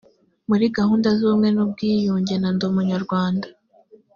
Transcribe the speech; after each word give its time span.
muri 0.49 0.65
gahunda 0.77 1.07
z’ubumwe 1.17 1.47
n’ubwiyunge 1.51 2.35
na 2.37 2.49
ndi 2.53 2.63
umunyarwanda 2.69 3.47